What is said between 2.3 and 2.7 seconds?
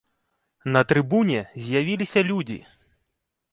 людзі.